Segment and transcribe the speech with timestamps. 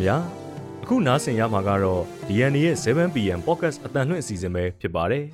[0.00, 0.18] ခင်ဗျာ
[0.82, 5.24] အခုနားဆင်ရမှာကတော့ DNA ရဲ့ 7PM Podcast အတန်လွှင့်အစီအစဉ်ပဲဖြစ်ပါတယ်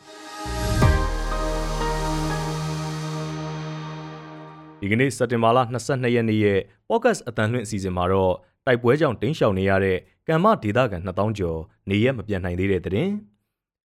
[4.81, 8.35] ဒီကနေ့စက်တင်ဘာလ22ရက်နေ့ရဲ့ Podcast အတန်လွှင့်အစီအစဉ်မှာတော့
[8.67, 11.60] တိုက်ပွဲကြောင့်တင်းရှောင်နေရတဲ့ကမ္မဒေသခံ2000ကျော်
[11.90, 13.10] နေရက်မပြန်နိုင်သေးတဲ့တဲ့တင်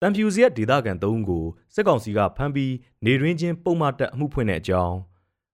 [0.01, 1.45] တံဖြူစီရဲ့ဒေသခံ3ဦးကို
[1.75, 2.73] စစ်ကောင်စီကဖမ်းပြီး
[3.05, 4.95] နေရင်းချင်းပုံမှန်တက်အမှုဖွင့်တဲ့အကြောင်း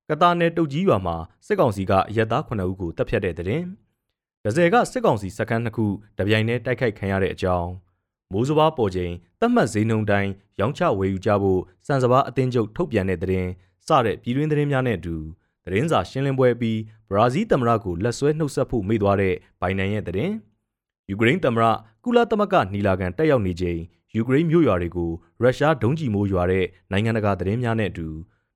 [0.10, 3.64] ကတာနယ်တုတ်ကြီးရွာမှာစစ်ကောင်စီကရက်သား9ဦးကိုတပ်ဖြတ်တဲ့တဲ့တင်
[4.46, 5.86] ဒဇယ်ကစစ်ကောင်စီစခန်းနှစ်ခု
[6.18, 7.70] တပြိုင်တည်းတိုက်ခိုက်ခံရတဲ့အကြောင်း
[8.32, 13.50] မိုးစဘာပေါ်ချိန်တတ်မှတ်ဈေးနှုန်းတိုင်းရောင်းချဝယ်ယူကြဖို့စံစဘာအသင်းချုပ်ထုတ်ပြန်တဲ့သတင်း
[13.88, 15.16] စတဲ့ပြည်တွင်းသတင်းများနဲ့အတူ
[15.66, 16.80] သတင်းစာရှင်းလင်းပွဲပြီး
[17.10, 20.34] ဘရာဇီးသမ္မတကိုလက်ဆွဲနှုတ်ဆက်ဖို့မိသွားတဲ့ဘိုင်နန်ရဲ့သတင်း
[21.10, 21.66] ယူကရိန်းသမ္မတ
[22.04, 23.80] ကုလသမဂ္ဂနီလာခံတက်ရောက်နေချိန်
[24.16, 28.08] ယူကရိန်းမြို့ရွာတွေကိုရုရှားဒုံးကျည်မိုးရွာတဲ့နိုင်ငံတကာသတင်းများနဲ့အတူ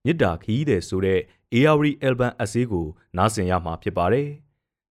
[0.06, 1.20] မြစ်တာခီးတဲ့ဆိုတဲ့
[1.54, 4.30] ARI Alban အစည်းကိုနားဆင်ရမှာဖြစ်ပါတယ်။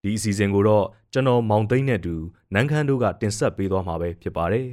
[0.06, 2.14] ဒီအစီအစဉ်ကိုတော့ကျွန်တော်မောင်သိန်းနဲ့အတူ
[2.54, 4.66] နန်းခမ်းတို့ကတင်ဆက်ပေးသွားမှာပဲဖြစ်ပါတယ်။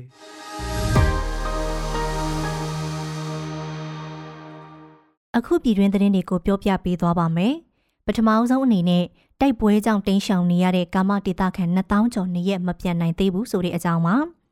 [5.38, 7.54] အခုပြည်တွင်းသတင်းတွေကိုပြောပြပေးသွားပါမယ်။
[8.06, 9.06] ပထမအဆုံးအနေနဲ့
[9.40, 14.16] တိုက်ပွဲကြောင့်တင်းရှောင်နေရတဲ့ကာမဒေတာခန်2000ကျော်နေရက်မပြန်နိုင်သေးဘူးဆိုတဲ့အကြောင်းပါ။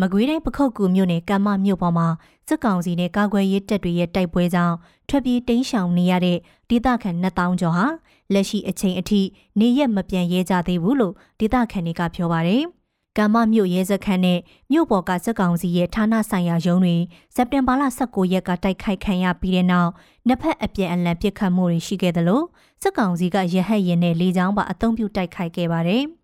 [0.00, 2.08] မကွေးတိုင်းပခုတ်ကူမြို့နယ်ကမ္မမြို့ပေါ်မှာ
[2.48, 4.76] စစ်ကောင်စီနဲ့ကာကွယ်ရေးတပ်တွေရဲ့တိုက်ပွဲကြောင့်
[5.08, 6.38] ထွက်ပြေးတိမ်းရှောင်နေရတဲ့
[6.70, 7.86] ဒေသခံ2000ကျော်ဟာ
[8.32, 9.20] လက်ရှိအချိန်အထိ
[9.60, 12.64] နေရက်မပြန်ရဲကြသေးဘူးလို့ဒေသခံတွေကပြောပါတယ်။
[13.18, 14.38] ကမ္မမြို့ရဲစခန်းနဲ့
[14.70, 16.96] မြို့ပေါ်ကစစ်ကောင်စီရဲ့ဌာနဆိုင်ရာရုံးတွေ
[17.34, 19.90] စက်တင်ဘာလ19ရက်ကတိုက်ခိုက်ခံရပြီးတဲ့နောက်
[20.26, 22.42] နှစ်ဖက်အပြန်အလှန်ပစ်ခတ်မှုတွေရှိခဲ့သလို
[22.82, 26.04] စစ်ကောင်စီကရဟတ်ရင်နဲ့လေကြောင်းပါအုံပြုတိုက်ခိုက်ခဲ့ပါတယ်။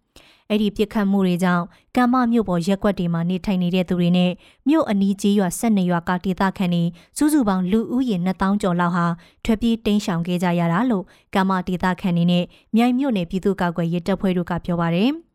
[0.51, 1.65] အဲ့ဒီပြစ်ခတ်မှုတွေကြောင့်
[1.97, 4.33] ကမ်းမမြို့ပေါ်ရက်ွက်တွေမှာနေထိုင်နေတဲ့သူတွေနဲ့
[4.69, 6.83] မြို့အနီးကျေးရွာ၁၂ရွာကဒေသခံတွေ
[7.17, 9.07] စုစုပေါင်းလူဦးရေ2000ကျော်လောက်ဟာ
[9.45, 12.45] ထွက်ပြေးတိမ်းရှောင်ခဲ့ကြရတာလို့ကမ်းမဒေသခံတွေနဲ့
[12.77, 15.11] မြိုင်မြို့နယ်ပြည်သူ့ကာကွယ်ရေးတပ်ဖွဲ့တို့ကပြောပါတယ်။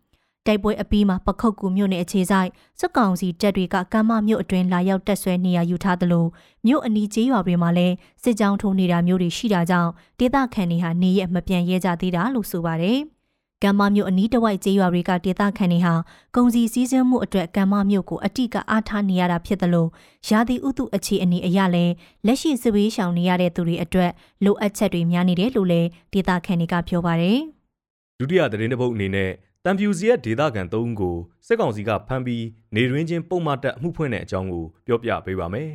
[0.48, 6.26] တိုက်ပွဲအပြီးမှာပခုတ်ကူမြို့နယ်အခြေဆိုင်စစ်ကောင်စီတပ်တွေကကမ်းမမြို့အတွင်းလာရောက်တက်ဆွဲနေရယူထားသလို
[6.66, 13.00] မြို့အနီးကျေးရွာတွေမှာလည်းစစ်ကြောင်းထိုးနေတာမျိုးတွေရှိတာကြောင့်ဒေသခံတွေဟာနေရမပြန်ရဲကြသေးတာလို့ဆိုပါတယ်။
[13.64, 15.94] ကမ္မမြို့အနီးတစ်ဝိုက်ကျေးရွာတွေကဒေသခံတွေဟာ
[16.36, 19.90] ကုန်စည်စည်းစိမ်မှုအတွက်ကမ္မမြို့ကိုအတိကအားထားနေရတာဖြစ်တယ်လို့
[20.30, 21.94] ရာသီဥတုအခြေအနေအရလည်း
[22.26, 24.12] လက်ရှိစပေးရှောင်နေရတဲ့သူတွေအတွက်
[24.44, 27.38] လိုအပ်ချက်တွေများနေတယ်လို့လည်းဒေသခံတွေကပြောပါတယ်။
[28.20, 29.32] ဒုတိယသတင်းတစ်ပုဒ်အနေနဲ့
[29.66, 31.16] တံဖြူစီရဲ့ဒေသခံ၃ဦးကို
[31.48, 32.46] စစ်ကောင်စီကဖမ်းပြီး
[32.76, 35.72] နေရင်းချင်းပုံမှန်တက်မှုဖွင့်တဲ့အကြောင်းကိုပြောပြပေးပါမယ်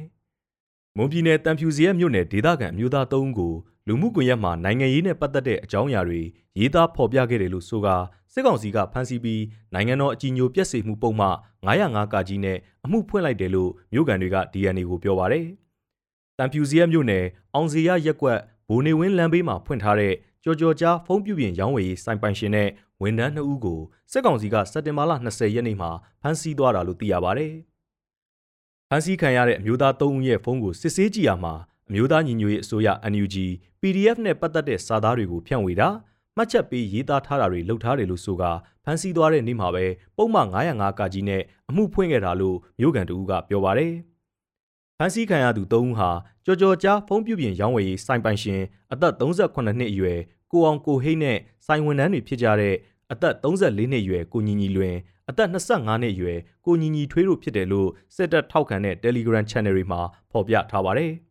[0.96, 3.54] ။မွန်ပြည်နယ်တံဖြူစီရဲ့မြို့နယ်ဒေသခံမျိုးသား၃ဦးကို
[3.88, 6.20] လူမှုကွန်ရက်မှာနိုင်ငံရေးနဲ့ပတ်သက်တဲ့အကြောင်းအရာတွေ
[6.58, 7.97] ရေးသားဖော်ပြခဲ့တယ်လို့ဆိုကာ
[8.32, 9.42] စစ်ကောင်စီကဖမ်းဆီးပြီး
[9.74, 11.28] နိုင်ငံတော်အကြီးအကျယ်ပြက်စေမှုပုံမှ
[11.66, 15.46] 905ကကြီးနဲ့အမှုဖွင့်လိုက်တယ်လို့မြို့ကန်တွေက DNA ကိုပြောပါရယ်။
[16.38, 18.38] တန်ဖြူစီယမြို့နယ်အောင်စီရရက်ကွက်
[18.69, 20.14] ဘိုနေဝင်းလမ်းဘေးမှာဖွင့်ထားတဲ့
[20.44, 22.69] ကြော်ကြော်ကြားဖုံးပြပြင်ရောင်းဝယ်ရေးစိုင်ပိုင်ရှင်နဲ့
[23.02, 23.80] ဝန်ထမ်း2ဦးကို
[24.12, 25.91] စစ်ကောင်စီကစက်တင်ဘာလ20ရက်နေ့မှာ
[26.22, 27.46] ဖမ်းဆီးသွားတာလို့သိရပါဗျ။
[28.88, 31.54] ဖမ်းဆီးခံရတဲ့အမျိုးသား3ဦးရဲ့ဖုန်းကိုစစ်ဆေးကြည့်ရမှာ
[31.88, 33.36] အမျိုးသားညီညွတ်ရေးအစိုးရ NUG
[33.80, 35.88] PDF နဲ့ပတ်သက်တဲ့စာသားတွေကိုဖြန့်ဝေတာ
[36.36, 38.44] မှတ်ချက်ပေးရေးသားထားတာတွေလုပ်ထားတယ်လို့ဆိုက
[38.84, 39.84] ဖမ်းဆီးသွားတဲ့နေ့မှာပဲ
[40.16, 43.94] ပုံမှန်905ကကြီးနဲ့အမှုဖွင့်ခဲ့တာလို့မြို့ကန်တူကပြောပါရယ်
[44.98, 46.10] ဖမ်းဆီးခံရသူ၃ဦးဟာ
[46.44, 48.60] ကြော်ကြော်ကြားဖုံးပြပြင်ရောင်းဝယ်ရေးစိုင်ပိုင်ရှင်
[48.92, 50.19] အသက်38နှစ်အရွယ်
[50.52, 52.75] ကိုအောင်ကိုဟိတ်နဲ့စိုင်ဝန်ထမ်းတွေဖြစ်ကြတဲ့
[53.12, 54.94] အသက်34နှစ်အရွယ်ကိုညီညီလွင်
[55.30, 61.12] အသက်25နှစ်အရွယ်ကိုညီညီထွေးတို့ဖြစ်တယ်လို့စစ်တပ်ထောက်ခံတဲ့ Telegram Channel တွေမှာဖော်ပြထားပါတယ်။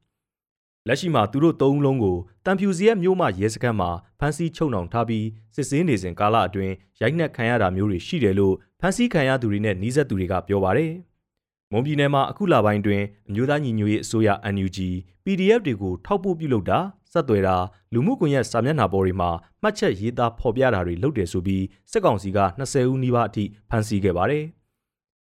[0.87, 5.25] လက်ရှိမှာသူတို့သုံးလုံးကိုတံဖြူစီရဲ့မြို့မှရဲစခန်းမှာဖမ်းဆီးချုပ်နှောင်ထားပြီး
[5.55, 10.91] စစ်ဆေးနေစဉ်ကာလအတွင်းရိုက်နှက်ခံရတာမျိုးတွေရှိတယ်လို့ဖမ်းဆီးခံရသူတွေနဲ့နှီးဆက်သူတွေကပြောပါတယ်။
[11.71, 14.77] မွန်ပြည်နယ်မှာအခုလပိုင်းတွင်အမျိုးသားညီညွတ်ရေးအစိုးရ NUG
[15.25, 16.79] PDF တွေကိုထောက်ပို့ပြုလုပ်တာ
[17.11, 17.55] ဆက်သွယ်တာ
[17.93, 19.29] လူမှုကွန်ရက်စာမျက်နှာပေါ်တွေမှာ
[19.61, 24.45] မှတ်ချက်ရေးသားဖော်ပြတာတွေလုပ်တယ်ဆိုပြီးစစ်ကောင်စီက20ဦးနီးပါးအထိဖမ်းဆီးခဲ့ပါတယ်။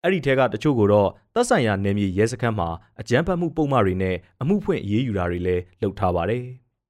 [0.03, 2.69] အဲ့ဒီထဲကတချို့ကိုတော့တပ်ဆိုင်ရာနယ်မြေရဲစခန်းမှာ
[3.01, 6.45] အကြမ်းဖက်မှုပုံမှန်တွေနဲ့အမှုဖွင့်အရေးယူတာတွေလည်းလုပ်ထားပါတယ်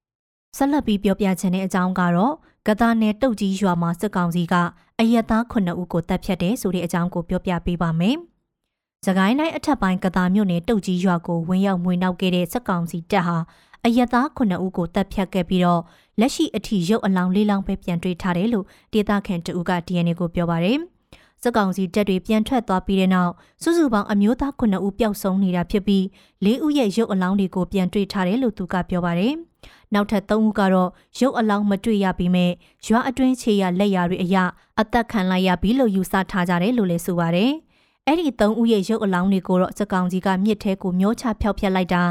[0.56, 2.34] ။ဆက်လက်ပြီးပြောပြချင်တဲ့အကြောင်းကတော့
[2.68, 4.54] ကတာနယ်တုတ်ကြီးရွာမှာစစ်ကောင်စီက
[5.00, 8.16] အယက်သား9ဦးကိုတပ်ဖြတ်တယ်ဆိုတဲ့အကြောင်းကိုပြောပြပေးပါမယ်။
[9.06, 13.38] စကိုင်းတိုင်းအထက်ပိုင်းကတာမြို့နယ်တုတ်ကြီးရွာကိုဝင်ရောက်မွေနှောက်ခဲ့တဲ့စစ်ကောင်စီတပ်ဟာ
[13.84, 15.82] အယက်သား9ဦးကိုတပ်ဖြတ်ခဲ့ပြီးတော့
[16.20, 20.80] လက်ရှိအထိရုပ်အလောင်းလေးလောင်းပဲပြန်တွေ့ထားတယ်လို့ဒေသခံတဦးက DNA ကိုပြောပါရယ်။
[21.42, 26.02] စစ်ကောင်စီတပ်တွေပြန်ထွက်သွားပြီးတဲ့နောက်စုစုပေါင်းအမျိုးသား9ဦးပျောက်ဆုံးနေတာဖြစ်ပြီး
[26.44, 29.34] ၄ဦးရဲ့ရုပ်အလောင်းတွေကိုပြန်တွေ့ထားတယ်လို့သူကပြောပါတယ်။
[29.94, 30.90] နောက်ထပ်3ဦးကတော့
[31.20, 32.52] ရုပ်အလောင်းမတွေ့ရပေမဲ့
[32.86, 34.36] ရွာအတွင်းခြေရလက်ရာတွေအရ
[34.80, 37.52] အသက်ခံလိုက်ရပြီလို့ယူဆထားကြတယ်လို့လည်းဆိုပါတယ်။
[38.06, 42.02] အဲ့ဒီ3ဦးရဲ့ရုပ်အလောင်းတွေကိုတော့စစ်ကောင်စီကမြစ်ထဲကိုမျောချဖျောက်ဖျက်လိုက်တာ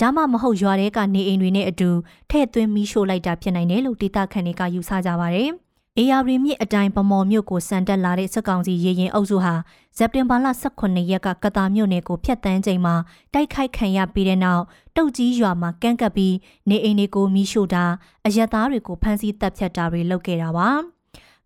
[0.00, 1.90] ဒါမှမဟုတ်ရွာထဲကနေအိမ်တွေနဲ့အတူ
[2.30, 5.50] ထဲ့သွင်းမီးရှို့လိုက်တာဖြစ်နိုင်တယ်လို့ဒေသခံတွေကယူဆကြပါတယ်။
[5.98, 9.54] အေယာရီမြစ်အတိုင်းဗမော်မြို့ကိုစံတက်လာတဲ့စစ်ကောင်စီရေရင်အုပ်စုဟာ
[9.96, 12.94] စက်တင်ဘာလ18ရက်ကကတာမြို့နယ်ကိုဖျက်တမ်းချိန်မှာ
[13.34, 14.62] တိုက်ခိုက်ခံရပြီးတဲ့နောက်
[14.96, 16.34] တုတ်ကြီးရွာမှာကန့်ကပ်ပြီး
[16.68, 17.84] နေအိမ်တွေကိုမီးရှို့တာ
[18.26, 20.68] အရက်သားတွေကိုဖမ်းဆီးတပ်ဖြတ်တာတွေလုပ်ခဲ့တာပါ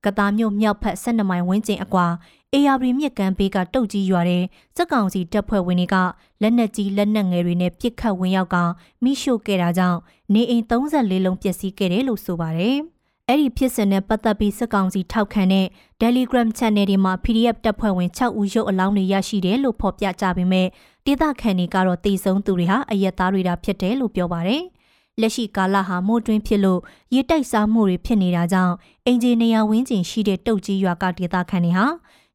[0.04, 2.06] ကတာမြို့မြောက်ဖက်12မိုင်ဝန်းကျင်အကွာ
[2.52, 4.44] အေယာရီမြစ်ကမ်းဘေးကတုတ်ကြီးရွာတဲ့
[4.76, 5.96] စစ်ကောင်စီတပ်ဖွဲ့ဝင်တွေက
[6.42, 8.56] လက်နက်ကြီးလက်နက်ငယ်တွေနဲ့ပစ်ခတ်ဝင်ရောက်က
[9.02, 9.98] မိရှို့ခဲ့တာကြောင့်
[10.34, 12.78] နေအိမ်34လုံးပျက်စီးခဲ့တယ်လို့ဆိုပါတယ်။
[13.30, 15.66] အဲ့ဒီဖြစ်စဉ်နဲ့ပတ်သက်ပြီးစစ်ကောင်စီထောက်ခံတဲ့
[16.00, 20.66] Telegram Channel တွေမှာ PDF တပ်ဖွဲ့ဝင်6ဦးရုပ်အလောင်းတွေရရှိတယ်လို့ဖော်ပြကြပေမဲ့
[21.06, 24.62] ဒေသခံတွေကတော့တည်ဆုံသူတွေဟာအရက်သားတွေတာဖြစ်တယ်လို့ပြောပါတယ်။
[25.20, 26.80] လက်ရှိကာလဟာမိုးတွင်းဖြစ်လို့
[27.14, 28.74] ရေတိုက်စားမှုတွေဖြစ်နေတာကြောင့်
[29.06, 31.86] အင်ဂျင်နီယာဝင်းကျင်ရှိတဲ့တုတ်ကြီးရွာကဒေသခံတွေဟာ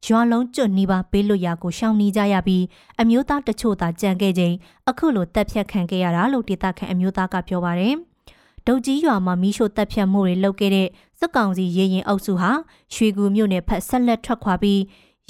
[0.06, 2.64] ရွာလုံးကျွတ်နီးပါးဘေးလွတ်ရာကိုရှောင်နေကြရပြီး
[3.00, 4.54] အမျိုးသားတချို့သာကြံခဲ့ချိန်
[4.88, 7.96] အခုလိုတက်ဖြတ်ခံခဲ့ရတာလို့ဒေသခံအမျိုးသားကပြောပါတယ်။
[8.66, 10.88] ဒုတ်ကြီးရွာမှာမီးရှို့တပ်ဖြတ်မှုတွေလုပ်ခဲ့တဲ့
[11.18, 12.50] စစ်ကောင်စီရေရင်အုပ်စုဟာ
[12.94, 14.80] ရွှေကူမြို့နယ်ဖက်ဆက်လက်ထွက်ခွာပြီး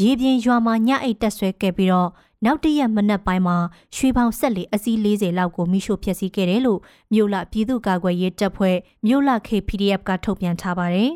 [0.03, 2.11] ရေပြင်းရွာမှာညအိတ်တက်ဆွဲခဲ့ပြီးတော့
[2.45, 3.57] နောက်တရက်မနက်ပိုင်းမှာ
[3.97, 6.81] ရွှေပေါင်ဆက်လေအစီး40လောက်ကိုမိရှို့ဖျက်ဆီးခဲ့တယ်လို့
[7.13, 8.77] မြို့လပြည်သူ့ကာကွယ်ရေးတပ်ဖွဲ့
[9.07, 11.11] မြို့လ KPDF ကထုတ်ပြန်ထားပါတယ်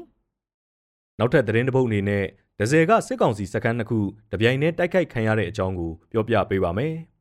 [1.18, 2.24] ။နောက်ထပ်သတင်းတစ်ပုဒ်အနေနဲ့
[2.60, 3.98] ဒဇယ်ကစစ်ကောင်စီစခန်းတစ်ခု
[4.32, 6.94] တပြိုင်တည်းတိုက်ခိုက်ခံရတဲ့အကြောင်းကိုပြောပြပေးပါမယ်။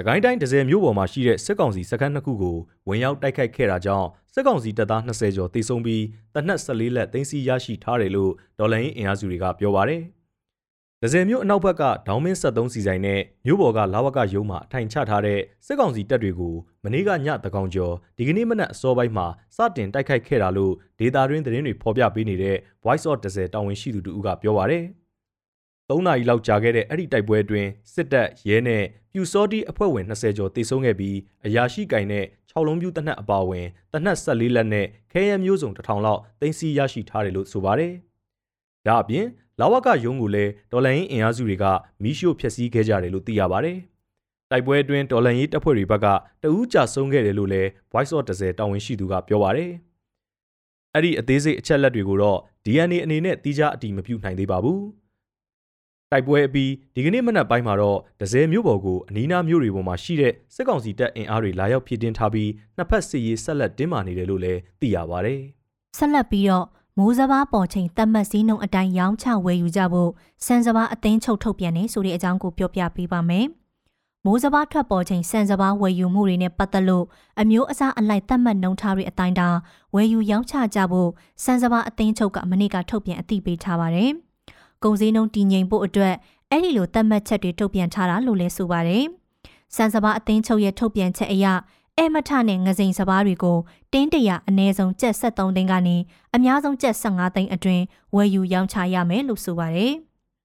[0.00, 2.56] စကိုင်းတိုင်းဒဇယ်မြို့ပေါ်မှာရှိတဲ့စစ်ကောင်စီစခန်းနှစ်ခုကို
[2.88, 6.04] ဝင်ရောက်တိုက်ခိုက်ခဲ့တာကြောင့်စစ်ကောင်စီတပ်သား20ကျော်သေဆုံးပြီး
[6.34, 10.02] တနက်14လက်သိမ်းဆည်းရရှိထားတယ်လို့ဒေါ်လာရင်းအင်အားစုတွေကပြောပါတယ်။
[11.02, 16.54] ဒဇယ်မြို့အနောက်ဘက်ကဒေါင်းမင်း73စီဆိုင်နဲ့မြို့ပေါ်ကလာဝကရုံးမှာအထိုင်ချထားတဲ့စစ်ကောင်စီတပ်တွေကို
[16.84, 24.84] မနေ့ကညတကောင်ကျော်ဒီကနေ့မနက်အစောပိုင်းမှာစတင်တိုက်ခိုက်ခဲ့တာလို့ဒေတာတွင်းသတင်းတွေဖော်ပြပေးနေတဲ့ Voice of ဒဇယ်တာဝန်ရှိသူတို့ကပြောပါတယ်။
[25.90, 37.92] 3နာရီလောက်ကြာခဲ့တဲ့အဲ့ဒီတိုက်ပွဲအတွင်းစစ်တပ်ရဲနဲ့ပြူစောတိအဖွဲ့ဝင်20ကျော်တေဆုံးခဲ့ပြီးအရာရှိကင်နဲ့6လုံးပြူတနက်အပါဝင်တနက်14လက်နဲ့ခဲရမျိုးစုံ1000လောက်တင်စီရရှိထားတယ်လို့ဆိုပါတယ်။
[38.86, 39.26] ဒါအပြင်
[39.60, 41.64] လာဝကရုံးကိုလည်းဒေါ်လာရင်းအင်အားစုတွေက
[42.02, 43.78] မီးရှို့ဖျက်ဆီးခဲ့ကြတယ်လို့သိရပါတယ်။
[44.50, 46.06] တိုက်ပွဲအတွင်းဒေါ်လာရင်းတပ်ဖွဲ့တွေဘက်က
[46.42, 49.70] တအူးကြဆုံးခဲ့တယ်လို့လည်း Voice of 10တာဝန်ရှိသူကပြောပါတယ်။
[50.94, 54.80] အဲ့ဒီအသေးစိတ်အချက်လက်တွေကိုတော့ DNA အနေနဲ့တိကျအတည်မပြုနိုင်သေးပါဘူး။
[56.12, 65.34] တိုက်ပွဲအပြီးဒီကနေ့မနက်ပိုင်းမှာတော့ဒဇယ်မြို့ပေါ်ကိုအနီးနားမြို့တွေပေါ်မှာရှိတဲ့စစ်ကောင်စီတပ်အင်အားတွေလာရောက်ဖြည့်တင်းထားပြီးနှစ်ဖက်စစ်ရေးဆက်လက်တင်းမာနေတယ်လို့လည်းသိရပါဗျ။
[65.98, 66.66] ဆက်လက်ပြီးတော့
[66.98, 70.10] မိုးစဘာပေါ်ချိန်တတ်မှတ်စည်းနှုန်းအတိုင်းရောင်းချဝယ်ယူကြဖို့
[70.46, 73.46] စံစဘာအသင်းချုပ်ထုတ်ပြန်နေဆိုတဲ့အကြောင်းကိုပြောပြပေးပါမယ်။
[74.24, 77.04] မိုးစဘာထွက်ပေါ်ချိန်စံစဘာဝယ်ယူမှုတွေနဲ့ပတ်သက်လို့
[77.40, 79.48] အမျိုးအစားအလိုက်တတ်မှတ်နှုန်းထားတွေအတိုင်းတာ
[79.94, 81.10] ဝယ်ယူရောင်းချကြဖို့
[81.44, 84.12] စံစဘာအသင်းချုပ်ကမနေ့ကထုတ်ပြန်အသိပေးထားပါတယ်။
[84.82, 86.14] ကုန်စည်နှုန်းတည်ငြိမ်ဖို့အတွက်
[86.50, 89.04] အဲ့ဒီလိုသတ်မှတ်ချက်တွေထုတ်ပြန်ထားတာလို့လည်းဆိုပါတယ်။
[89.76, 91.46] စံစဘာအသင်းချုပ်ရဲ့ထုတ်ပြန်ချက်အရ
[91.96, 93.58] အဲမထနဲ့ငစိန်စဘာတွေကို
[93.92, 95.96] တင်းတရာအနည်းဆုံးကျပ်73သိန်းကနေ
[96.34, 97.84] အများဆုံးကျပ်15သိန်းအတွင်း
[98.14, 99.92] ဝယ်ယူရောင်းချရမယ်လို့ဆိုပါတယ်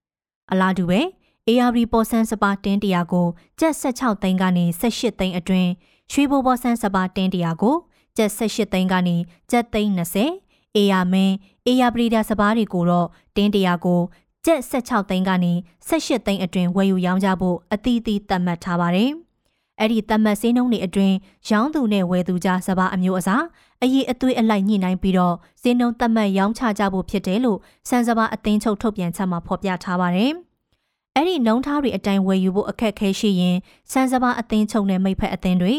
[0.50, 1.00] ။အလားတူပဲ
[1.48, 3.26] ARB ပေါ်ဆန်းစပါတင်းတရာကို
[3.60, 5.70] ကျပ်16သိန်းကနေ18သိန်းအတွင်း
[6.12, 7.76] ရွှေဘိုပေါ်ဆန်းစပါတင်းတရာကို
[8.16, 9.16] ကျပ်18သိန်းကနေ
[9.50, 11.34] ကျပ်သိန်း20အေယာမင်း
[11.66, 14.00] အေယာပရီဒါစပါးတွေကိုတော့တင်းတရာကို
[14.46, 15.52] ကျပ်16သိန်းကနေ
[15.88, 19.10] 18သိန်းအတွင်းဝယ်ယူရောင်းကြဖို့အသီးသီးသတ်မှတ်ထားပါတယ်။
[19.80, 21.14] အဲ့ဒီသတ်မှတ်စည်းနှုန်းတွေအတွင်း
[21.50, 23.44] ရောင်းသူနဲ့ဝယ်သူကြားစပါအမျိုးအစား
[23.82, 30.32] အရေးအသွေးအလိုက်ညှိနှိုင်းပြီးတော့စည်းနှုန်းသတ်မှတ်ရောင်းချကြဖို့ဖြစ်တယ်လို့စံစပါအသင်းချုပ်ထုတ်ပြန်ချက်မှာဖော်ပြထားပါတယ်။
[31.16, 33.56] အဲ့ဒီနှုံထားတွေအတိုင်းဝယ်ယူဖို့အခက်ခဲရှိရင်
[33.92, 35.74] စံစပါအသင်းချုပ်နဲ့မိဖက်အသင်းတွေ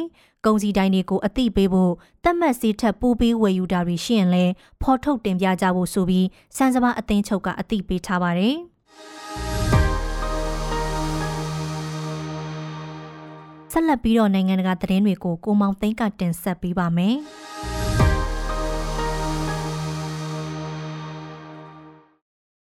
[0.46, 8.56] ကုန်စည်တိုင်းတွေကိုအသိပေးဖို့တတ်မှတ်စီထက်ပိုးပေးဝယ်ယူတာတွေရှိရင်လည်းဖော်ထုတ်တင်ပြကြဖို့ဆိုပြီးစံစဘာအသင်းချုပ်ကအသိပေးထားပါတယ်
[13.72, 17.16] ဆက်လက်ပြီးတော့နိုင်ငံတကာသတင်းတွေကိုကိုမောင်သိန်းကတင်ဆက်ပေးပါမယ်။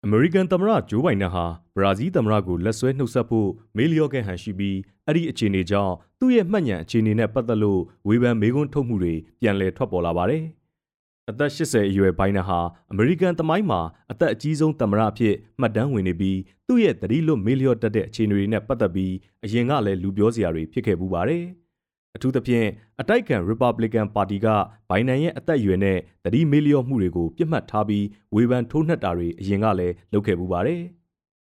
[0.05, 4.77] အမေရိကန်သမ္မတဂျိုးဘိုင်ဒန်ဟာဘရာဇီးသမ္မတကိုလက်ဆွဲနှုတ်ဆက်ဖို့မေလျော့ခဲ့ဟန်ရှိပြီး
[5.07, 10.43] အဲ့ဒီအခြေအနေကြောင့်သူ့ရဲ့မှတ်ဉာဏ်အခြေအနေနဲ့ပတ်သက်လို့ဝေဖန်မေးခွန်းထုတ်မှုတွေပြန်လည်ထွက်ပေါ်လာပါတယ်။
[11.31, 13.81] အသက်80အရွယ်ဘိုင်ဒန်ဟာအမေရိကန်သမိုင်းမှာ
[14.13, 19.13] အသက်အကြီးဆုံးသမ္မတအဖြစ်မှတ်တမ်းဝင်နေပြီးသူ့ရဲ့သတိလွတ်မေလျော့တတ်တဲ့အခြေအနေတွေနဲ့ပတ်သက်ပြီး
[19.45, 21.45] အရင်ကလည်းလူပြောစရာတွေဖြစ်ခဲ့ပူပါတယ်။
[22.17, 22.69] အထူးသဖြင့်
[23.01, 24.47] အတိုက်ခံ Republican ပါတီက
[24.89, 30.83] ဘိုင်ဒန်ရဲ့အသက်အရွယ်နဲ့တတိမေလျော့မှုတွေကိုပြစ်မှတ်ထားပြီးဝေဖန်ထိုးနှက်တာတွေအရင်ကလည်းလုပ်ခဲ့ပူပါတယ်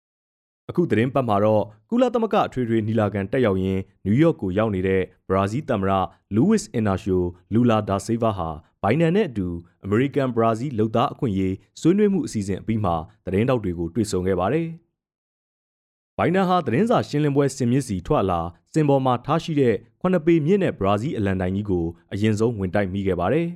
[0.70, 5.92] ။အခုသတင်းပတ်မှာတော့ကုလသမဂ္ဂအထွေထွေနီလာခံတက်ရောက်ရင်းနယူးယောက်ကိုရောက်နေတဲ့ဘရာဇီးသမ္မတ
[6.36, 8.50] လူးဝစ်အင်နာရှိုလူလာဒါဆေးဗာဟာ
[8.84, 9.48] ဘိုင်ဒန်နဲ့အတူ
[9.84, 14.68] အမေရိကန်ဘရာဇီးလုံသားအခွင့်အရေးဆွေးနွေးမှုအစီအစဉ်အပြီးမှာသတင်းတောက်တွေကိုတွေ့ဆုံခဲ့ပါတယ်။
[16.18, 18.40] ဘိုင်ဒန်ဟာသတင်းစာရှင်းလင်းပွဲစင်မြင့်စီထွက်လာ
[18.74, 23.48] စင်ပေါ်မှာထားရှိတဲ့ ခုနှစ်ပေမြင့်တဲ့ဘရာဇီးအလံတိုင်ကြီးကိုအရင်ဆုံးဝင်တိုက်မိခဲ့ပါတယ်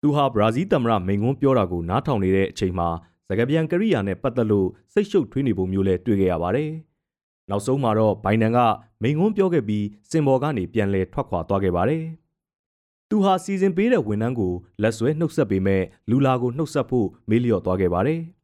[0.00, 2.88] သူဟာဘရာဇီးသမ္မတမိန်ကွန်းပြောတာကိုနားထောင်နေတဲ့အချိန်မှာ
[3.28, 6.70] စကားပြန်ကရိယာနဲ့ပတ်သက်လို့စိတ်ရှုပ်ထွေးနေပုံမျိုးလဲတွေ့ခဲ့ရပါတယ်။
[7.50, 8.58] နောက်ဆုံးမှာတော့ဘိုင်ဒန်က
[9.02, 12.02] မိန်ကွန်းပြောခဲ့ပြီးစင်ဘော်ကနေပြန်လဲထွက်ခွာသွားခဲ့ပါတယ်။
[13.10, 18.20] သူဟာစီစဉ်ပေးတဲ့ဝန်ထမ်းကိုလက်ဆွဲနှုတ်ဆက်ပေမဲ့လူလာကိုနှုတ်ဆက်ဖို့မေးလျော့သွားခဲ့ပါတယ်။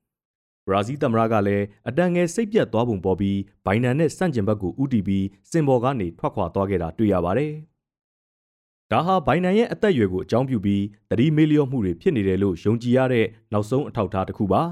[0.66, 7.52] ဘရာဇီးသမ္မတကလည်းအတန်ငယ်စိတ်ပြတ်သွားပုံပေါ်ပြီးဘိုင်ဒန်နဲ့စန့်ကျင်ဘက်ကိုဥတီပြီးစင်ဘော်ကနေထွက်ခွာသွားခဲ့တာတွေ့ရပါတယ်။
[8.90, 14.62] ဒါဟာဘိုင်နန်ရဲ့အသက်အရွယ်ကိုအကြောင်းပြုပြီးတတိမေလျော့မှုတွေဖြစ်နေတယ်လို့ယုံကြည်ရတဲ့နောက်ဆုံးအထောက်အထားတစ်ခုပါ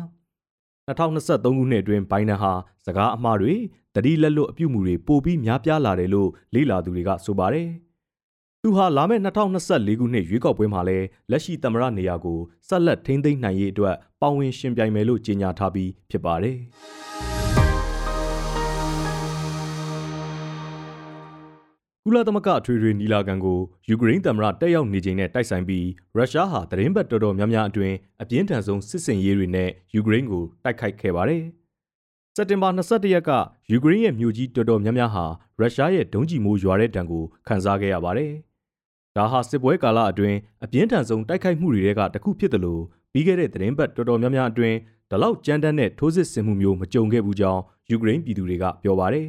[0.89, 2.53] 2023ခုနှစ်အတွင်းဘိုင်နန်ဟာ
[2.87, 3.55] စကားအမှားတွေ
[3.95, 7.69] တတိလက်လွတ်အပြုမှုတွေပိုပြီးများပြားလာတယ်လို့လေ့လာသူတွေကဆိုပါတယ်
[8.65, 12.39] သူဟာလာမယ့်2024ခုနှစ်ရွေးကောက်ပွဲမှာလည်းလက်ရှိသမ္မတနေရာကို
[12.69, 16.57] ဆက်လက်ထိန်းသိမ်းနိုင်ရေးအတွက်ပါဝင်ရှင်ပြိုင်မယ်လို့ကြေညာထားပြီးဖြစ်ပါတယ်။
[22.05, 25.87] ကုလသမဂ္ဂအထွေထွေညီလာခံကိုယူကရိန်းသမ္မတတက်ရောက်နေချိန်နဲ့တိုက်ဆိုင်ပြီး
[26.17, 31.43] ရုရှားဟာသတင်းပတ်တော်တော်များများအတွင်းအပြင်းထန်ဆုံးစစ်စင်ရေးတွေနဲ့ယူကရိန်းကိုတိုက်ခိုက်ခဲ့ပါတယ်။
[32.37, 33.31] စက်တင်ဘာ22ရက်က
[33.71, 35.25] ယူကရိန်းရဲ့မြို့ကြီးတော်တော်များများဟာ
[35.59, 38.33] ရုရှားရဲ့ဒုံးကျည်မိုးရွာတဲ့တံကိုခံစားခဲ့ရပါတယ်။
[39.17, 44.77] ဒါဟာစစ်ပွဲကာလအတွင်းအပြင်းထန်ဆုံးတိုက်ခိုက်မှုတွေကတစ်ခုဖြစ်တယ်လို့ပြီးခဲ့တဲ့သတင်းပတ်တော်တော်များများအတွင်း
[45.11, 49.29] ဒီလောက်ကြမ်းတမ်းတဲ့ထိုးစစ်ဆင်မှုမျိုးမကြုံခဲ့ဘူးကြောင်းယူကရိန်းပြည်သူတွေကပြောပါတယ်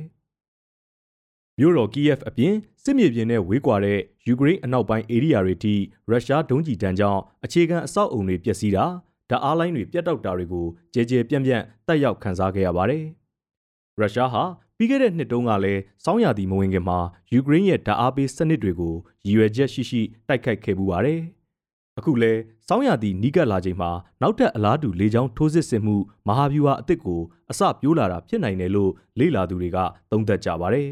[1.59, 5.73] ။မြို့တော်ကီယက်အပြင်စစ်မြေပြင်နဲ့ဝေးကွာတဲ့ယူကရိန်းအနောက်ပိုင်းဧရိယာတွေထိ
[6.09, 8.85] ရုရှားဒုံးကျည်တန်းကြောင့်အခြေခံအဆောက်အုံတွေပျက်စီးတာ
[9.29, 13.03] ဓာတ်အားလိုင်းတွေပြတ်တောက်တာတွေကိုကြဲကြဲပြန့်ပြန့်တက်ရောက်ခံစားခဲ့ရပါတယ်။
[13.99, 14.43] ရုရှားဟာ
[14.81, 16.99] ပြီးခဲ့တဲ့နှစ်တုန်းကလည်းစောင်းရသည်မဝင်ခင်မှာ
[17.33, 18.95] ယူကရိန်းရဲ့ဓာတ်အားပေးစနစ်တွေကို
[19.25, 21.19] ရည်ရွယ်ချက်ရှိရှိတိုက်ခိုက်ခဲ့ပူပါတယ်။
[21.99, 22.31] အခုလဲ
[22.67, 25.95] စောင်းရသည်နီးကပ်လာချိန်မှာနောက်ထပ်အလားတူလေကြောင်းထိုးစစ်ဆင်မှု
[26.27, 27.21] မဟာဗျူဟာအသစ်ကို
[27.51, 29.77] အစပြိုးလာတာဖြစ်နိုင်တယ်လို့လေ့လာသူတွေက
[30.11, 30.89] သုံးသပ်ကြပါတယ်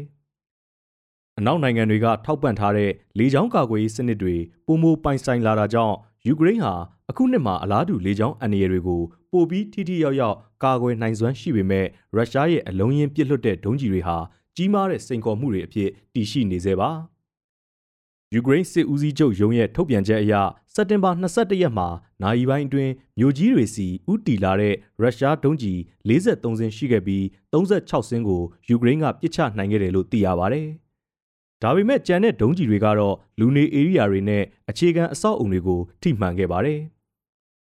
[1.38, 6.74] ။အနောက်နိုင်ငံတွေကထောက်ပံ့ထားတဲ့လေကြောင်းကာကွယ်ရေးစနစ်တွေပုံမပိုင်ဆိုင်လာတာကြောင့်ယူကရိန်းဟာ
[7.10, 9.00] အခုနှစ်မှာအလားတူလေကြောင်းအန္တရာယ်တွေကို
[9.32, 14.16] ပိုပြီးထိထိရောက်ရောက်ကာကွယ်နိုင်စွမ်းရှိပေမဲ့ရုရှားရဲ့အလုံးရင်းပစ်လွတ်တဲ့ဒုံးကျည်တွေဟာ
[14.56, 16.90] ကြီးမားတဲ့စိန်ခေါ်မှုတွေအဖြစ်တည်ရှိနေသေးပါ
[18.34, 20.34] ယူကရိန်းစစ်ဦးစီးချုပ်ရုံးရဲ့ထုတ်ပြန်ချက်အရ
[20.74, 21.88] စက်တင်ဘာ22ရက်မှာ
[22.22, 30.62] နိုင်ပိုင်းအတွင်းမြို့ကြီးတွေစီဥတီလာတဲ့ရုရှားဒုံးကျည်43စင်းရှိခဲ့ပြီး36စင်းကိုယူကရိန်းကပစ်ချနိုင်ခဲ့တယ်လို့သိရပါဗျ။
[31.62, 36.80] ဒါပေမဲ့ကြံတဲ့ဒုံးကျည်တွေကတော့လူနေဧရိယာတွေနဲ့အခြေခံအဆောက်အုံတွေကိုထိမှန်ခဲ့ပါတယ်။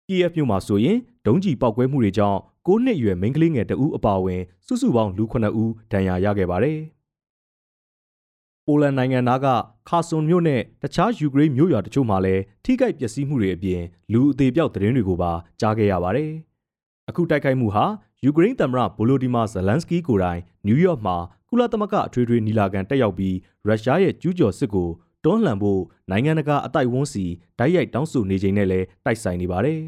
[0.09, 6.79] KF မြို့မှာဆိုရင်ဒုံးကျည်ပောက်ကွဲမှုတွေကြောင့်၉နှစ်အရွယ်မိန်းကလေးငယ်တဦးအပါအဝင် စုစုပေါင်းလူ9ဦးဒဏ်ရာရခဲ့ပါတယ်။
[8.67, 9.47] ပိုလန်နိုင်ငံသားက
[9.89, 13.83] ခါဆွန်မြို့နဲ့တခြားယူကရိန်းမြို့ရွာတချို့မှာလည်းထိခိုက်ပျက်စီးမှုတွေအပြင်
[14.13, 16.31] လူအသေးပြောက်သတင်းတွေကိုပါကြားခဲ့ရပါတယ်။
[17.09, 17.85] အခုတိုက်ခိုက်မှုဟာ
[18.25, 21.17] ယူကရိန်းသမ္မတဗိုလိုဒီမာဇလန်စကီကိုယ်တိုင်နယူးယောက်မှာ
[21.49, 24.89] ကုလသမဂ္ဂအထွေထွေညီလာခံတက်ရောက်ပြီးရုရှားရဲ့ကျူးကျော်စစ်ကို
[25.25, 27.25] တွန်းလှန်ဖို့နိုင်ငံတကာအတိုက်ဝန်းစီ
[27.59, 29.81] တိုက်ရိုက်တောင်းဆိုနေချိန်နဲ့လည်းတိုက်ဆိုင်နေပါတယ်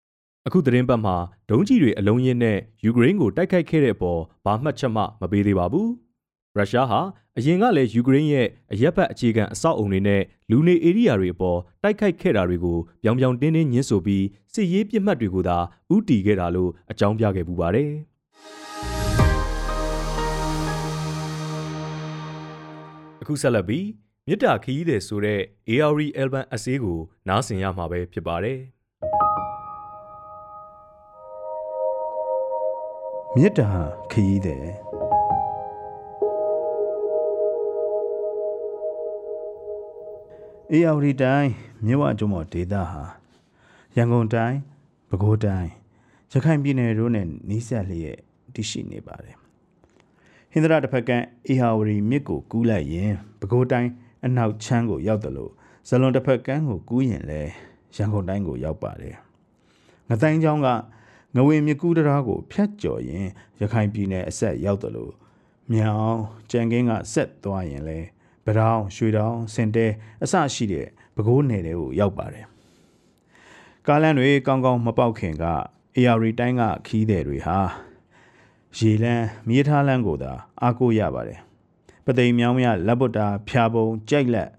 [0.46, 1.16] ။အခုသတင်းပတ်မှာ
[1.50, 5.88] ဒုံးကျည်တွေအလုံးရင်းနဲ့ယူကရိန်းကိုတိုက်ခိုက်ခဲ့တဲ့အပေါ်ဘာမှတ်ချက်မှမပေးသေးပါဘူး။
[6.56, 7.00] ရုရှားဟာ
[7.38, 15.56] အရင်ကလည်းယူကရိန်းရဲ့အရက်ဘက်အခြေခံအဆောက်အုံတွေနဲ့လူနေဧရိယာတွေအပေါ်တိုက်ခိုက်ခဲ့တာတွေကိုပြောင်ပြောင်တင်းတင်းညှင်းဆိုပြီးစစ်ရေးပြစ်မှတ်တွေကိုသာ
[15.94, 17.90] ဥတီခဲ့တာလို့အကြောင်းပြခဲ့ပူပါတယ်။
[23.22, 23.86] အခုဆက်လက်ပြီး
[24.28, 26.98] မြစ်တာခီးတယ်ဆိုတဲ့ AR Album အစေးကို
[27.28, 28.60] နားဆင်ရမှာပဲဖြစ်ပါတယ်
[33.36, 33.70] မြစ်တာ
[34.12, 34.66] ခီးတယ်
[40.72, 41.50] အေယာဝတီတိုင်း
[41.86, 43.02] မြဝကျုံမော်ဒေသဟာ
[43.96, 44.58] ရန်ကုန်တိုင်း
[45.08, 45.70] ပဲခူးတိုင်း
[46.32, 48.18] ရခိုင်ပြည်နယ်တို့နဲ့နီးစပ်လျက်
[48.54, 49.36] တည်ရှိနေပါတယ်
[50.52, 51.10] ဟင်္ဒရာတစ်ဖက်က
[51.46, 53.90] အေဟာဝရီမြစ်ကိုကူးလိုက်ရင်ပဲခူးတိုင်း
[54.24, 55.52] အနောက်ချမ်းကိုရောက်တယ်လို့
[55.88, 57.40] ဇလွန်တစ်ဖက်ကန်းကိုကူးရင်လဲ
[57.96, 59.16] ရန်ကုန်တိုင်းကိုရောက်ပါတယ်
[60.08, 60.68] ငတိုင်းချောင်းက
[61.34, 63.26] ငဝင်မြကူးတရားကိုဖြတ်ကျော်ရင်
[63.60, 65.12] ရခိုင်ပြည်နယ်အဆက်ရောက်တယ်လို့
[65.72, 66.16] မြောင်
[66.50, 67.98] ကြံကင်းကဆက်သွားရင်လဲ
[68.46, 69.86] ဗရောင်းရွှေတောင်စင်တဲ
[70.22, 72.46] အစရှိတဲ့ပဲခူးနယ်တွေကိုရောက်ပါတယ်
[73.86, 75.44] ကားလမ်းတွေကောင်းကောင်းမပေါက်ခင်က
[75.96, 77.58] AR တိုင်းကခီးတဲ့တွေဟာ
[78.78, 81.40] ရေလန်းမြေထားလန်းကိုသာအားကိုးရပါတယ်
[82.04, 84.50] ပသိမ်မြောင်းမြလက်ပုတ်တာဖျာပုံကြိုက်လက်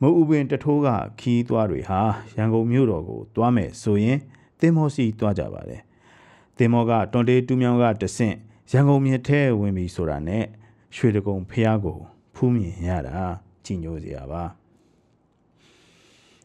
[0.00, 0.88] မုတ်ဥပင်တထိုးက
[1.20, 2.00] ခီးသွားတွေဟာ
[2.36, 4.18] ရန်ကုန်မြို့တော်ကိုတွားမယ်ဆိုရင်
[4.60, 5.82] တင်မောစီတွားကြပါတယ်
[6.58, 8.36] တင်မောကတွန်တေးတူးမြောင်းကတဆင့်
[8.72, 10.44] ရန်ကုန်မြစ်ထဲဝင်ပြီဆိုတာနဲ့
[10.96, 11.98] ရွှေတကုံဖျားကို
[12.34, 13.16] ဖူးမြင်ရတာ
[13.64, 14.42] ကြည်ညိုစရာပါ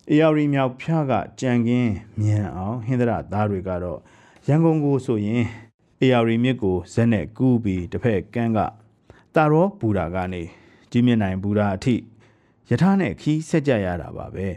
[0.09, 3.99] အေရီမြောက်ဖျားကကြံကင်းမြန်အောင်ဟင်္ဒရာသားတွေကတော့
[4.47, 5.43] ရန်ကုန်ကိုဆိုရင်
[6.01, 8.59] အေယာရီမြစ်ကိုဇက်နဲ့ကူးပြီးတစ်ဖက်ကန်းက
[9.35, 10.41] တာရောဘူတာကနေ
[10.91, 11.95] ကြီးမြင့်နိုင်ဘူတာအထိ
[12.69, 14.47] ယထာနဲ့ခီးဆက်ကြရတာပါပဲ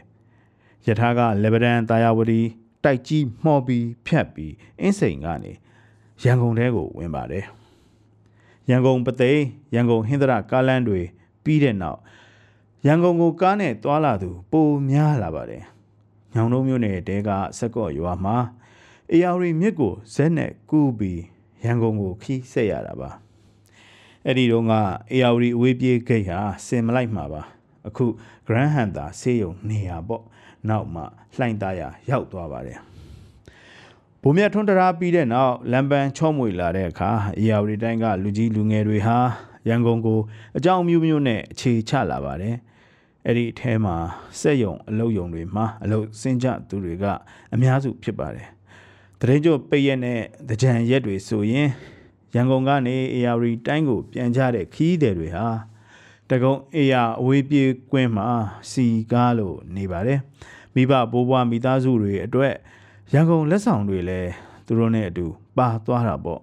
[0.86, 2.40] ရယထာကလေဗဒန်တာယာဝတီ
[2.84, 5.52] တိုက်ကြီးမှော်ပြီးဖြတ်ပြီးအင်းစိန်ကနေ
[6.22, 7.44] ရန်ကုန်ထဲကိုဝင်ပါတယ်
[8.70, 9.40] ရန်ကုန်ပသိမ်
[9.74, 11.00] ရန်ကုန်ဟင်္ဒရာကားလမ်းတွေ
[11.44, 12.00] ပြီးတဲ့နောက်
[12.86, 15.64] ရန်ကုန်ကိုကားနဲ့တွာလာသူပိုများလာပါတယ်
[16.34, 18.36] ညောင်တို့မျိုးနယ်တဲကစက်ကော့ရွာမှာ
[19.10, 21.22] အေယာရီမြစ်ကိုဇက်နဲ့ကူးပြီး
[21.64, 23.10] ရန်ကုန်ကိုခီးဆက်ရတာပါ
[24.26, 24.72] အဲ့ဒီတော့က
[25.12, 27.42] အေယာရီအဝေးပြေးဂိတ်ဟာစင်မလိုက်မှာပါ
[27.88, 28.04] အခု
[28.46, 30.22] Grand Hunter ဆေးရုံနေရာပေါ့
[30.68, 31.02] နောက်မှ
[31.36, 32.78] လှိုင်းသားရရောက်သွားပါတယ်
[34.22, 39.18] ဘုံမြတ်ထွန်းတရာပြီးတဲ့နောက်လမ်ပန်ချော့မွေလာတဲ့အခါအေယာရီတိုင်းကလူကြီးလူငယ်တွေဟာ
[39.68, 40.20] ရန်ကုန်ကို
[40.56, 42.56] အကြောင်းမျိုးမျိုးနဲ့အခြေချလာပါတယ်
[43.26, 43.96] အဲ့ဒီအထဲမှာ
[44.40, 47.04] စက်ယုံအလုတ်ယုံတွေမှာအလုတ်စင်ကြသူတွေက
[47.54, 48.48] အများစုဖြစ်ပါတယ်
[49.20, 51.68] တရင်ကျို့ပိတ်ရက်နဲ့တကြံရက်တွေဆိုရင်
[52.36, 55.46] ရန်ကုန်ကနေ AR တိုင်းကို ပြန်ကြတဲ့ခီးသည်တွေဟာ
[56.30, 58.28] တကုံ AR အဝေးပြေးကွင်းမှာ
[58.70, 60.20] စီကားလို့နေပါတယ်
[60.74, 62.54] မိဘဘိုးဘွားမိသားစုတွေအတွက်
[63.12, 64.30] ရန်ကုန်လက်ဆောင်တွေလည်း
[64.66, 65.26] သူတို့နဲ့အတူ
[65.58, 66.42] ပါသွားတာပေါ့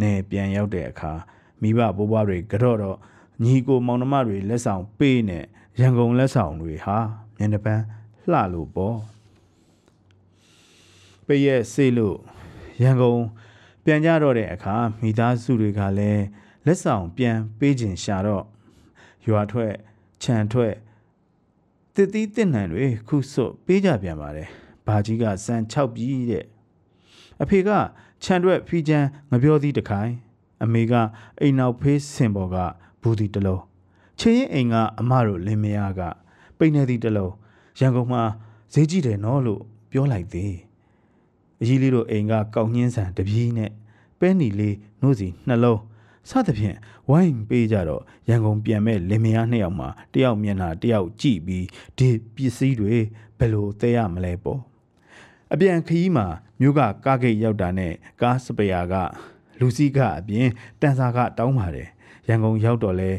[0.00, 1.12] နေပြန်ရောက်တဲ့အခါ
[1.60, 2.96] မိဘဘိုးဘွားတွေကတော့တော့
[3.44, 5.38] ညီကိုမောင်နှမတွေလက်ဆောင်ပေးနေ
[5.80, 6.98] ရန်ကုန်လက်ဆောင်တွေဟာ
[7.36, 7.82] မျက်နှာပန်း
[8.30, 8.96] လှလို့ပေါ့
[11.26, 12.18] ပရဲ့စေးလို့
[12.82, 13.20] ရန်ကုန်
[13.84, 16.24] ပြန်ကြတော့တဲ့အခါမိသားစုတွေကလည်း
[16.66, 18.44] လက်ဆောင်ပြန်ပေးခြင်းရှာတော့
[19.26, 19.74] ရွာထွက်
[20.22, 20.74] ခြံထွက်
[21.94, 24.48] တည်တည်တင်နံတွေခုစွတ်ပေးကြပြန်ပါတယ်
[24.86, 26.44] ဘာကြီးကစံ6ပြီတဲ့
[27.42, 27.70] အဖေက
[28.22, 30.12] ခြံထွက်ဖီချမ်းငပြောသီးတခိုင်
[30.62, 30.92] အမေက
[31.40, 32.56] အိမ်နောက်ဖေးစင်ပေါ်က
[33.02, 33.62] ဘူးဒီတလုံး
[34.18, 36.00] ချင်းရင်အိမ်ကအမတို့လင်မယားက
[36.58, 37.32] ပိတ်နေသည့်တလုံး
[37.78, 38.22] ရန်ကုန်မှာ
[38.72, 40.54] ဈေးကြည့်တယ်နော်လို့ပြောလိုက်သေး
[41.60, 43.70] အကြီးလေးတို့အိမ်ကကောက်ညင်းဆန်တပြေးနဲ့
[44.18, 45.80] ပဲနီလေးနှုတ်စီနှလုံး
[46.30, 46.76] စသဖြင့်
[47.08, 51.66] ဝိုင်းပေးကြတော့ရန်ကုန်ပြန်မဲ့လင်မယားနှစ်ယောက်မှာတယောက်မျက်နှာတယောက်ကြည့်ပြီး
[51.98, 52.94] ဒီပစ္စည်းတွေ
[53.38, 54.60] ဘယ်လိုသဲရမလဲပေါ့
[55.52, 56.26] အပြန်ခရီးမှာ
[56.60, 58.94] မြို့ကကားဂိတ်ရောက်တာနဲ့ကားစပယာက
[59.60, 60.48] လူစီးကအပြင်
[60.80, 61.88] တန်စာကတောင်းပါတယ်
[62.28, 63.10] ရန်ကုန်ရောက်တော့လဲ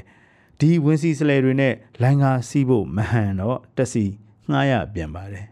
[0.60, 4.06] ဒီဝင်းစီစလဲတွေနဲ့လိုင်းကားစီးဖို့မဟန်တော့တက်စီ
[4.50, 5.46] ငှားရပြန်ပါတယ်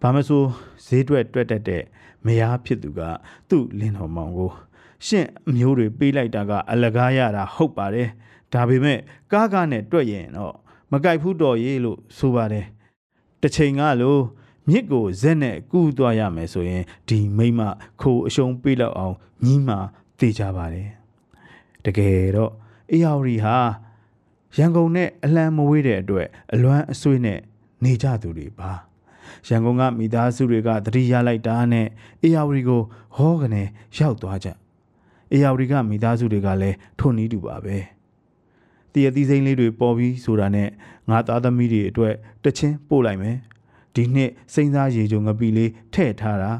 [0.00, 0.42] ဘာမဆို
[0.86, 1.82] ဈေးတွက်တွက်တက်တဲ့
[2.26, 3.00] မယားဖြစ်သူက
[3.48, 4.50] သူ့လင်းတော်မောင်ကို
[5.06, 8.08] ရှင့်အမျိုးတွေပေးလိုက်တာကအလကားရတာဟုတ်ပါတယ်
[8.52, 8.98] ဒါပေမဲ့
[9.32, 10.54] ကားကားနဲ့တွက်ရင်တော့
[10.90, 12.66] မကြိုက်ဘူးတော်ရေးလို့ဆိုပါတယ်
[13.42, 14.22] တစ်ချိန်ကလို့
[14.68, 17.60] မြစ်ကိုဇက်နဲ့ကူးသွားရမယ်ဆိုရင်ဒီမိမ
[18.00, 19.76] ခိုးအရှုံးပေးလောက်အောင်ညီးမှ
[20.18, 20.88] တေချပါတယ်
[21.84, 22.52] တကယ်တော့
[22.92, 23.56] အေယာဝတီဟာ
[24.56, 27.38] ရန်ကုန်နဲ့အလံမဝေးတဲ့အတွက်အလွမ်းအဆွေးနဲ့
[27.84, 28.70] နေကြသူတွေပါ
[29.48, 31.86] ရန်ကုန်ကမိသားစုတွေကတတိရလိုက်တာနဲ့
[32.22, 32.82] အေယာဝတီကို
[33.16, 33.62] ဟောကနေ
[33.96, 34.48] ရောက်သွားကြ
[35.32, 37.76] အေယာဝတီကမိသားစုတွေကလည်းထုံနီးတူပါပဲ
[38.92, 40.68] တရသီးစိမ့်လေးတွေပေါ်ပြီးဆိုတာနဲ့
[41.10, 43.36] ငါသားသမီးတွေအတွက်တချင်းပို့လိုက်မယ်
[43.94, 46.50] ဒီနှစ်စိမ့်သားရေကြုံငပိလေးထဲ့ထားတာ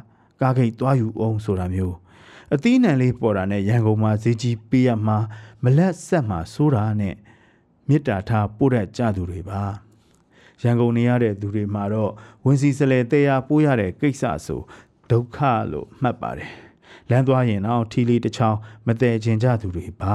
[0.40, 1.96] ကားဂိတ်သွားယူအောင်ဆိုတာမျိုး
[2.54, 5.18] အသီးနှံလေးပေါ်တာနဲ့ရန်ကုန်မှာဈေးကြီးပေးရမှာ
[5.62, 7.14] မလက်ဆက်မှာစိုးတာနဲ့
[7.88, 9.62] မေတ္တာထားပို့တတ်ကြသူတွေပါ
[10.62, 12.10] ရန်ကုန်နေရတဲ့သူတွေမှာတော့
[12.44, 14.60] ဝင်စီစလဲတရားပို့ရတဲ့ကိစ္စဆို
[15.10, 15.38] ဒုက္ခ
[15.72, 16.50] လို့မှတ်ပါတယ်
[17.10, 20.12] လမ်းသွားရင်တော့ထီလီတစ်ချောင်းမတည်ခြင်းကြသူတွေပါ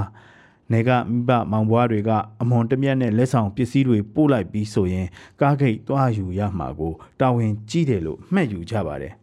[0.71, 5.07] နေကမိဘမောင်ဘွားတွေကအမွန်တမျက်နဲ့လက်ဆောင်ပစ္စည်းတွေပို့လိုက်ပြီးဆိုရင်
[5.41, 9.13] ကားဂိတ်သွားယူရမှာကိုတာဝန်ကြီးတယ်လို့မှတ်ယူကြပါတယ်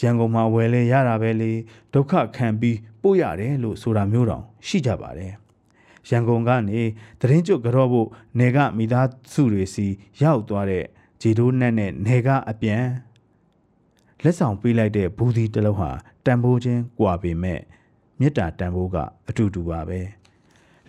[0.00, 1.52] ရန်ကုန်မှာဝယ်လဲရတာပဲလေ
[1.94, 5.32] ဒုက္ခခံပြီးပို့ရတယ်လို့ဆိုတာမျိုးတောင်ရှိကြပါတယ်
[6.08, 6.80] ရန်ကုန်ကနေ
[7.20, 9.86] သတင်းကျွတ်ကြော့ဖို့နေကမိသားစုတွေစီ
[10.22, 10.84] ရောက်သွားတဲ့
[11.20, 12.84] ဂျီတိုးနက်နဲ့နေကအပြန်
[14.22, 15.90] လက်ဆောင်ပေးလိုက်တဲ့ဘူးဒီတစ်လုံးဟာ
[16.24, 17.60] တန်ဖိုးချင်းကွာပေမဲ့
[18.18, 18.96] မေတ္တာတန်ဖိုးက
[19.28, 20.00] အတူတူပါပဲ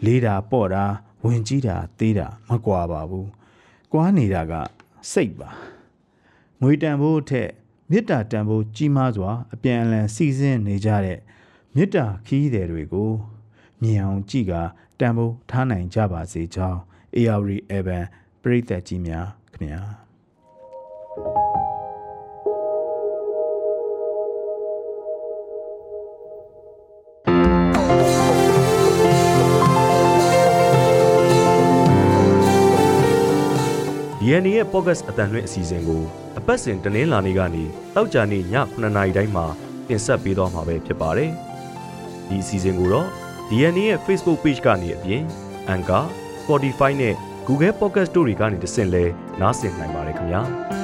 [0.05, 0.83] လေးတာပေါ့တာ
[1.23, 3.29] ဝင်ကြီးတာသေးတာမကွာပါဘူး
[3.91, 4.53] ကွာနေတာက
[5.11, 5.49] စိတ်ပါ
[6.61, 7.49] ငွေတန်ဖိုးထက်
[7.89, 11.19] မေတ္တာတန်ဖိုးကြီးမားစွာအပြန်အလှန်စီစဉ်နေကြတဲ့
[11.75, 13.11] မေတ္တာခီးသည်တွေကို
[13.81, 14.53] မြင်အောင်ကြည့်က
[15.03, 16.79] တန်ဖိုးထားနိုင်ကြပါစေကြောင်း
[17.17, 17.41] AR
[17.77, 18.03] Evan
[18.41, 19.81] ပရိသတ်ကြီးများခင်ဗျာ
[34.19, 36.03] DNA ရဲ့ podcast အတန်လွင့်အစီအစဉ်ကို
[36.37, 37.63] အပတ်စဉ်တနင်္လာနေ့ကနေ
[37.95, 39.45] တောက်ကြနေ့ည9:00နာရီတိုင်းမှာ
[39.87, 41.31] တင်ဆက်ပေးသွားမှာပဲဖြစ်ပါတယ်။
[42.27, 45.23] ဒီအစီအစဉ်ကိုတော့ DNA ရဲ့ Facebook Page ကနေအပြင်
[45.73, 46.05] Anchor,
[46.41, 47.15] Spotify နဲ့
[47.47, 49.05] Google Podcast တို့တွေကနေတဆင့်လဲ
[49.41, 50.43] နားဆင်နိုင်ပါတယ်ခင်ဗျာ။